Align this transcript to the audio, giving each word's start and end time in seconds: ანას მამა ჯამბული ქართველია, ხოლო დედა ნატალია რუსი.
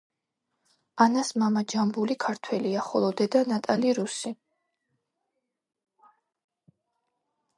ანას 1.03 1.27
მამა 1.41 1.61
ჯამბული 1.73 2.15
ქართველია, 2.23 2.85
ხოლო 2.87 3.11
დედა 3.21 3.43
ნატალია 3.51 3.95
რუსი. 3.99 4.33